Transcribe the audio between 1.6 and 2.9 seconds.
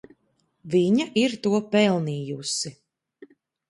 pelnījusi.